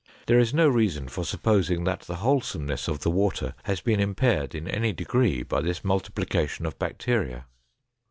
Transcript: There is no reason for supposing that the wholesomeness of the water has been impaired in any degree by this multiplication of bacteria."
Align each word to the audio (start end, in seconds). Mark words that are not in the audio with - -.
There 0.25 0.39
is 0.39 0.51
no 0.51 0.67
reason 0.67 1.07
for 1.09 1.23
supposing 1.23 1.83
that 1.83 1.99
the 1.99 2.15
wholesomeness 2.15 2.87
of 2.87 3.01
the 3.01 3.11
water 3.11 3.53
has 3.65 3.81
been 3.81 3.99
impaired 3.99 4.55
in 4.55 4.67
any 4.67 4.93
degree 4.93 5.43
by 5.43 5.61
this 5.61 5.83
multiplication 5.83 6.65
of 6.65 6.79
bacteria." 6.79 7.45